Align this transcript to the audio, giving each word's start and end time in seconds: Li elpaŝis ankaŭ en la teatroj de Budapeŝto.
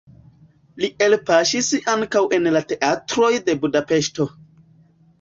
Li 0.83 0.89
elpaŝis 1.07 1.69
ankaŭ 1.95 2.23
en 2.39 2.51
la 2.57 2.65
teatroj 2.75 3.31
de 3.51 3.59
Budapeŝto. 3.63 4.33